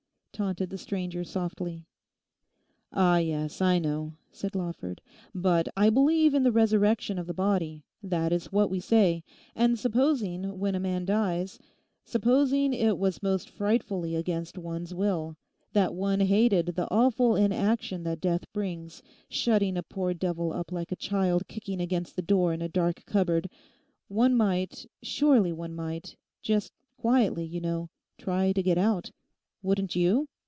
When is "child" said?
20.95-21.47